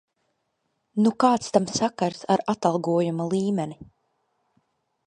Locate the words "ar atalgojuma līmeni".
2.37-3.81